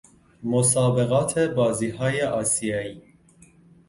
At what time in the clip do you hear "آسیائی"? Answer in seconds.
2.21-3.01